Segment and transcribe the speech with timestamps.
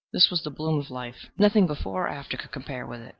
[0.11, 3.09] This was the bloom of life nothing before or after could compare with it.